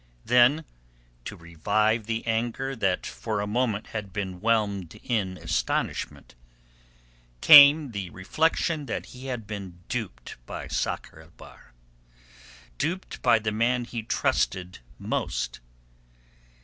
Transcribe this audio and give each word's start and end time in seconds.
Then 0.25 0.65
to 1.25 1.35
revive 1.35 2.07
the 2.07 2.25
anger 2.25 2.75
that 2.75 3.05
for 3.05 3.39
a 3.39 3.45
moment 3.45 3.89
had 3.93 4.11
been 4.11 4.41
whelmed 4.41 4.99
in 5.03 5.37
astonishment 5.37 6.33
came 7.39 7.91
the 7.91 8.09
reflection 8.09 8.87
that 8.87 9.05
he 9.05 9.27
had 9.27 9.45
been 9.45 9.83
duped 9.89 10.37
by 10.47 10.67
Sakr 10.67 11.21
el 11.21 11.29
Bahr, 11.37 11.73
duped 12.79 13.21
by 13.21 13.37
the 13.37 13.51
man 13.51 13.85
he 13.85 14.01
trusted 14.01 14.79
most. 14.97 15.59